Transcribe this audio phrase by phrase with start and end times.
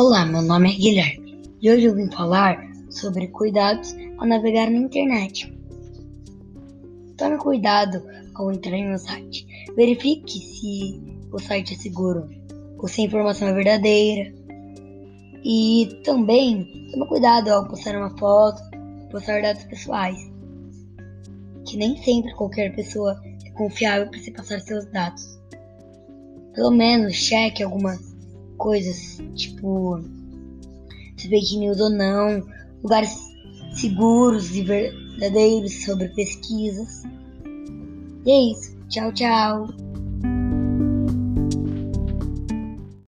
[0.00, 2.56] Olá, meu nome é Guilherme e hoje eu vim falar
[2.88, 5.52] sobre cuidados ao navegar na internet.
[7.16, 8.00] Tome cuidado
[8.36, 9.44] ao entrar em um site.
[9.74, 11.02] Verifique se
[11.32, 12.28] o site é seguro
[12.78, 14.32] ou se a informação é verdadeira.
[15.42, 18.62] E também tome cuidado ao postar uma foto,
[19.10, 20.30] postar dados pessoais.
[21.66, 25.40] Que nem sempre qualquer pessoa é confiável para se passar seus dados.
[26.54, 28.07] Pelo menos cheque algumas
[28.58, 29.98] coisas, tipo
[31.16, 32.46] se fake news ou não,
[32.82, 33.16] lugares
[33.72, 37.02] seguros e verdadeiros sobre pesquisas.
[38.26, 38.76] E é isso.
[38.88, 39.87] Tchau, tchau.